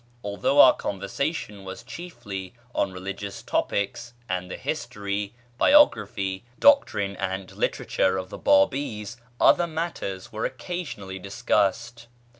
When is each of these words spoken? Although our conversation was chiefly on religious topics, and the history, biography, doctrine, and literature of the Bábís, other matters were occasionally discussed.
Although 0.23 0.59
our 0.61 0.73
conversation 0.73 1.63
was 1.63 1.83
chiefly 1.83 2.55
on 2.73 2.91
religious 2.91 3.43
topics, 3.43 4.13
and 4.27 4.49
the 4.49 4.57
history, 4.57 5.35
biography, 5.59 6.43
doctrine, 6.59 7.15
and 7.17 7.51
literature 7.51 8.17
of 8.17 8.29
the 8.31 8.39
Bábís, 8.39 9.17
other 9.39 9.67
matters 9.67 10.31
were 10.31 10.43
occasionally 10.43 11.19
discussed. 11.19 12.07